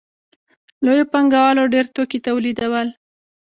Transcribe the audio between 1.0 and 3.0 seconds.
پانګوالو ډېر توکي تولیدول